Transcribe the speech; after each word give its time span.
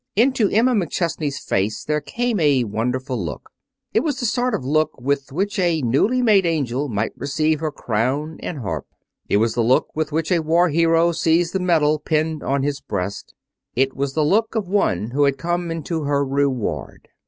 Into 0.15 0.49
Emma 0.49 0.73
McChesney's 0.73 1.37
face 1.37 1.83
there 1.83 2.01
came 2.01 2.39
a 2.39 2.63
wonderful 2.63 3.23
look. 3.23 3.51
It 3.93 3.99
was 3.99 4.19
the 4.19 4.25
sort 4.25 4.55
of 4.55 4.65
look 4.65 4.99
with 4.99 5.31
which 5.31 5.59
a 5.59 5.83
newly 5.83 6.23
made 6.23 6.43
angel 6.47 6.89
might 6.89 7.11
receive 7.15 7.59
her 7.59 7.69
crown 7.71 8.37
and 8.39 8.57
harp. 8.57 8.87
It 9.29 9.37
was 9.37 9.53
the 9.53 9.61
look 9.61 9.95
with 9.95 10.11
which 10.11 10.31
a 10.31 10.39
war 10.41 10.69
hero 10.69 11.11
sees 11.11 11.51
the 11.51 11.59
medal 11.59 11.99
pinned 11.99 12.41
on 12.41 12.63
his 12.63 12.81
breast. 12.81 13.35
It 13.75 13.95
was 13.95 14.15
the 14.15 14.25
look 14.25 14.55
of 14.55 14.67
one 14.67 15.11
who 15.11 15.23
has 15.25 15.35
come 15.37 15.69
into 15.69 16.01
her 16.05 16.25
Reward. 16.25 17.09